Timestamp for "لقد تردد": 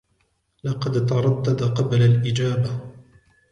0.63-1.63